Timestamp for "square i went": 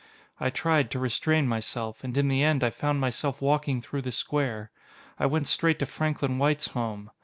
4.11-5.45